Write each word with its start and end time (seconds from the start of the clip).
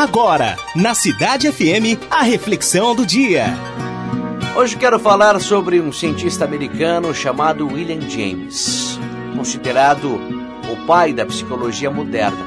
Agora, 0.00 0.56
na 0.74 0.94
Cidade 0.94 1.52
FM, 1.52 2.00
a 2.10 2.22
reflexão 2.22 2.94
do 2.94 3.04
dia. 3.04 3.48
Hoje 4.56 4.74
quero 4.74 4.98
falar 4.98 5.38
sobre 5.42 5.78
um 5.78 5.92
cientista 5.92 6.42
americano 6.42 7.14
chamado 7.14 7.66
William 7.66 8.00
James, 8.08 8.98
considerado 9.36 10.18
o 10.72 10.86
pai 10.86 11.12
da 11.12 11.26
psicologia 11.26 11.90
moderna. 11.90 12.46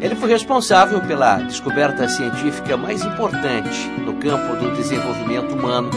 Ele 0.00 0.14
foi 0.14 0.28
responsável 0.28 1.00
pela 1.00 1.38
descoberta 1.38 2.08
científica 2.08 2.76
mais 2.76 3.02
importante 3.02 3.88
no 4.06 4.14
campo 4.14 4.54
do 4.54 4.76
desenvolvimento 4.76 5.56
humano, 5.56 5.90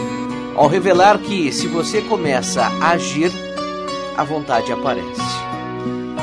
ao 0.56 0.66
revelar 0.66 1.16
que 1.18 1.52
se 1.52 1.68
você 1.68 2.02
começa 2.02 2.60
a 2.80 2.88
agir, 2.88 3.30
a 4.16 4.24
vontade 4.24 4.72
aparece. 4.72 5.22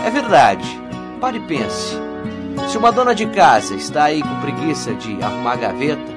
É 0.05 0.09
verdade, 0.09 0.67
pare 1.21 1.37
e 1.37 1.47
pense. 1.47 2.08
Se 2.69 2.77
uma 2.77 2.91
dona 2.91 3.15
de 3.15 3.25
casa 3.25 3.73
está 3.73 4.03
aí 4.03 4.21
com 4.21 4.41
preguiça 4.41 4.93
de 4.93 5.23
arrumar 5.23 5.53
a 5.53 5.55
gaveta, 5.55 6.15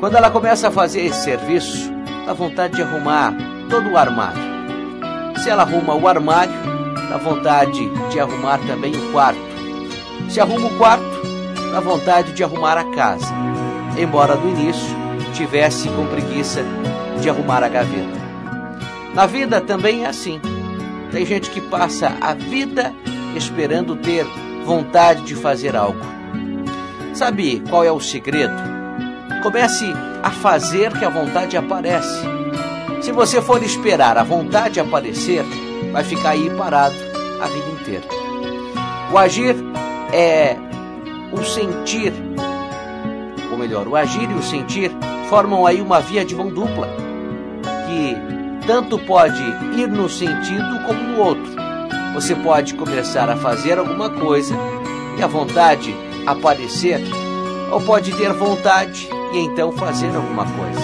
quando 0.00 0.16
ela 0.16 0.28
começa 0.28 0.66
a 0.66 0.70
fazer 0.72 1.02
esse 1.02 1.22
serviço, 1.22 1.88
dá 2.26 2.32
vontade 2.32 2.74
de 2.74 2.82
arrumar 2.82 3.32
todo 3.70 3.88
o 3.90 3.96
armário. 3.96 4.42
Se 5.40 5.48
ela 5.48 5.62
arruma 5.62 5.94
o 5.94 6.08
armário, 6.08 6.52
dá 7.08 7.16
vontade 7.16 7.88
de 8.10 8.18
arrumar 8.18 8.58
também 8.66 8.92
o 8.92 9.12
quarto. 9.12 9.38
Se 10.28 10.40
arruma 10.40 10.66
o 10.66 10.76
quarto, 10.76 11.04
dá 11.70 11.78
vontade 11.78 12.32
de 12.32 12.42
arrumar 12.42 12.76
a 12.76 12.90
casa, 12.90 13.32
embora 13.96 14.34
no 14.34 14.50
início 14.50 14.96
tivesse 15.32 15.88
com 15.90 16.08
preguiça 16.08 16.64
de 17.20 17.30
arrumar 17.30 17.62
a 17.62 17.68
gaveta. 17.68 18.18
Na 19.14 19.26
vida 19.26 19.60
também 19.60 20.02
é 20.02 20.08
assim. 20.08 20.40
Tem 21.12 21.24
gente 21.24 21.50
que 21.50 21.60
passa 21.60 22.16
a 22.20 22.34
vida 22.34 22.92
esperando 23.36 23.94
ter 23.94 24.26
vontade 24.64 25.22
de 25.22 25.34
fazer 25.34 25.76
algo. 25.76 26.00
Sabe 27.12 27.62
qual 27.68 27.84
é 27.84 27.92
o 27.92 28.00
segredo? 28.00 28.54
Comece 29.42 29.92
a 30.22 30.30
fazer 30.30 30.90
que 30.98 31.04
a 31.04 31.10
vontade 31.10 31.56
aparece. 31.56 32.24
Se 33.02 33.12
você 33.12 33.40
for 33.42 33.62
esperar 33.62 34.16
a 34.16 34.24
vontade 34.24 34.80
aparecer, 34.80 35.44
vai 35.92 36.02
ficar 36.02 36.30
aí 36.30 36.50
parado 36.56 36.94
a 37.40 37.46
vida 37.46 37.80
inteira. 37.80 38.06
O 39.12 39.18
agir 39.18 39.54
é 40.12 40.56
o 41.30 41.44
sentir, 41.44 42.12
ou 43.52 43.58
melhor, 43.58 43.86
o 43.86 43.94
agir 43.94 44.28
e 44.30 44.34
o 44.34 44.42
sentir 44.42 44.90
formam 45.28 45.66
aí 45.66 45.80
uma 45.80 46.00
via 46.00 46.24
de 46.24 46.34
mão 46.34 46.48
dupla, 46.48 46.88
que 47.86 48.16
tanto 48.66 48.98
pode 48.98 49.42
ir 49.76 49.88
no 49.88 50.08
sentido 50.08 50.80
como 50.86 51.02
no 51.02 51.20
outro. 51.20 51.63
Você 52.14 52.36
pode 52.36 52.74
começar 52.74 53.28
a 53.28 53.36
fazer 53.36 53.76
alguma 53.76 54.08
coisa 54.08 54.54
e 55.18 55.22
a 55.22 55.26
vontade 55.26 55.92
aparecer, 56.24 57.00
ou 57.72 57.80
pode 57.80 58.12
ter 58.14 58.32
vontade 58.32 59.08
e 59.32 59.38
então 59.38 59.72
fazer 59.72 60.14
alguma 60.14 60.44
coisa. 60.44 60.80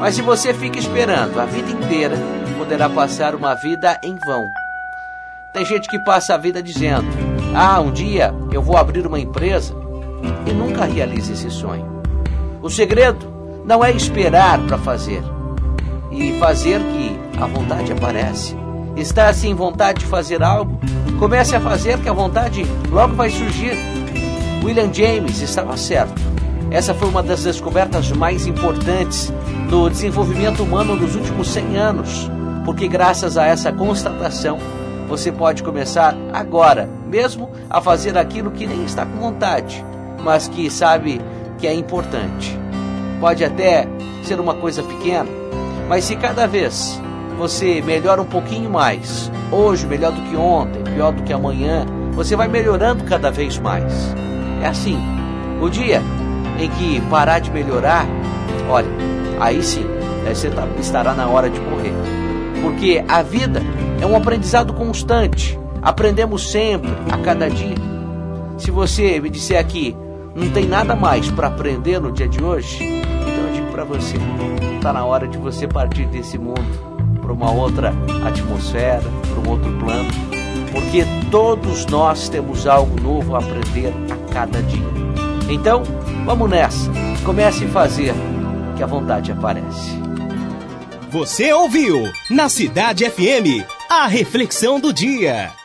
Mas 0.00 0.14
se 0.14 0.22
você 0.22 0.54
fica 0.54 0.78
esperando 0.78 1.38
a 1.38 1.44
vida 1.44 1.70
inteira, 1.70 2.16
poderá 2.56 2.88
passar 2.88 3.34
uma 3.34 3.54
vida 3.54 4.00
em 4.02 4.16
vão. 4.26 4.50
Tem 5.52 5.64
gente 5.64 5.88
que 5.88 5.98
passa 5.98 6.34
a 6.34 6.38
vida 6.38 6.62
dizendo: 6.62 7.06
Ah, 7.54 7.78
um 7.78 7.92
dia 7.92 8.34
eu 8.50 8.62
vou 8.62 8.78
abrir 8.78 9.06
uma 9.06 9.20
empresa 9.20 9.74
e 10.46 10.52
nunca 10.52 10.86
realiza 10.86 11.34
esse 11.34 11.50
sonho. 11.50 12.02
O 12.62 12.70
segredo 12.70 13.30
não 13.62 13.84
é 13.84 13.90
esperar 13.90 14.58
para 14.66 14.78
fazer 14.78 15.22
e 16.10 16.38
fazer 16.38 16.80
que 16.80 17.18
a 17.38 17.46
vontade 17.46 17.92
aparece 17.92 18.56
está 18.96 19.28
assim 19.28 19.54
vontade 19.54 20.00
de 20.00 20.06
fazer 20.06 20.42
algo, 20.42 20.78
comece 21.18 21.54
a 21.54 21.60
fazer 21.60 21.98
que 21.98 22.08
a 22.08 22.12
vontade 22.12 22.64
logo 22.90 23.14
vai 23.14 23.30
surgir. 23.30 23.76
William 24.64 24.92
James 24.92 25.40
estava 25.40 25.76
certo. 25.76 26.20
Essa 26.70 26.92
foi 26.94 27.08
uma 27.08 27.22
das 27.22 27.44
descobertas 27.44 28.10
mais 28.10 28.46
importantes 28.46 29.32
no 29.70 29.88
desenvolvimento 29.88 30.62
humano 30.62 30.96
nos 30.96 31.14
últimos 31.14 31.48
100 31.48 31.76
anos, 31.76 32.30
porque 32.64 32.88
graças 32.88 33.38
a 33.38 33.46
essa 33.46 33.72
constatação 33.72 34.58
você 35.08 35.30
pode 35.30 35.62
começar 35.62 36.16
agora, 36.32 36.88
mesmo 37.06 37.50
a 37.70 37.80
fazer 37.80 38.18
aquilo 38.18 38.50
que 38.50 38.66
nem 38.66 38.84
está 38.84 39.06
com 39.06 39.18
vontade, 39.18 39.84
mas 40.24 40.48
que 40.48 40.68
sabe 40.68 41.20
que 41.58 41.66
é 41.66 41.74
importante. 41.74 42.58
Pode 43.20 43.44
até 43.44 43.86
ser 44.24 44.40
uma 44.40 44.54
coisa 44.54 44.82
pequena, 44.82 45.30
mas 45.88 46.04
se 46.04 46.16
cada 46.16 46.46
vez 46.46 47.00
você 47.36 47.82
melhora 47.82 48.22
um 48.22 48.26
pouquinho 48.26 48.70
mais, 48.70 49.30
hoje 49.52 49.86
melhor 49.86 50.12
do 50.12 50.22
que 50.22 50.36
ontem, 50.36 50.82
pior 50.82 51.12
do 51.12 51.22
que 51.22 51.32
amanhã, 51.32 51.86
você 52.12 52.34
vai 52.34 52.48
melhorando 52.48 53.04
cada 53.04 53.30
vez 53.30 53.58
mais. 53.58 53.92
É 54.62 54.68
assim. 54.68 54.98
O 55.60 55.68
dia 55.68 56.02
em 56.58 56.68
que 56.70 57.00
parar 57.02 57.38
de 57.38 57.50
melhorar, 57.50 58.06
olha, 58.68 58.88
aí 59.38 59.62
sim, 59.62 59.84
você 60.26 60.50
tá, 60.50 60.66
estará 60.78 61.14
na 61.14 61.28
hora 61.28 61.48
de 61.50 61.60
morrer. 61.60 61.92
Porque 62.62 63.04
a 63.06 63.22
vida 63.22 63.62
é 64.00 64.06
um 64.06 64.16
aprendizado 64.16 64.72
constante. 64.72 65.58
Aprendemos 65.82 66.50
sempre, 66.50 66.90
a 67.12 67.18
cada 67.18 67.48
dia. 67.48 67.76
Se 68.58 68.70
você 68.70 69.20
me 69.20 69.30
disser 69.30 69.60
aqui, 69.60 69.96
não 70.34 70.50
tem 70.50 70.66
nada 70.66 70.96
mais 70.96 71.30
para 71.30 71.48
aprender 71.48 72.00
no 72.00 72.10
dia 72.10 72.28
de 72.28 72.42
hoje, 72.42 72.82
então 72.82 73.46
eu 73.46 73.52
digo 73.52 73.70
para 73.70 73.84
você, 73.84 74.16
está 74.74 74.92
na 74.92 75.04
hora 75.04 75.28
de 75.28 75.38
você 75.38 75.66
partir 75.66 76.06
desse 76.06 76.38
mundo 76.38 76.95
para 77.26 77.32
uma 77.32 77.50
outra 77.50 77.92
atmosfera, 78.24 79.02
para 79.02 79.40
um 79.40 79.50
outro 79.50 79.72
plano, 79.78 80.08
porque 80.70 81.04
todos 81.28 81.84
nós 81.86 82.28
temos 82.28 82.68
algo 82.68 83.00
novo 83.00 83.34
a 83.34 83.40
aprender 83.40 83.92
a 84.12 84.32
cada 84.32 84.62
dia. 84.62 84.86
Então, 85.50 85.82
vamos 86.24 86.48
nessa. 86.48 86.88
Comece 87.24 87.64
a 87.64 87.68
fazer 87.68 88.14
que 88.76 88.82
a 88.82 88.86
vontade 88.86 89.32
aparece. 89.32 90.00
Você 91.10 91.52
ouviu 91.52 92.04
na 92.30 92.48
Cidade 92.48 93.08
FM 93.10 93.66
a 93.90 94.06
reflexão 94.06 94.78
do 94.78 94.92
dia. 94.92 95.55